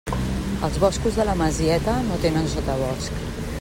Els 0.67 0.79
boscos 0.83 1.19
de 1.21 1.27
la 1.29 1.37
Masieta 1.43 1.97
no 2.09 2.21
tenen 2.27 2.53
sotabosc. 2.57 3.23